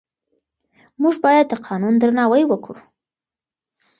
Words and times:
موږ 1.01 1.15
باید 1.25 1.45
د 1.49 1.53
قانون 1.67 1.93
درناوی 1.99 2.43
وکړو. 2.47 2.77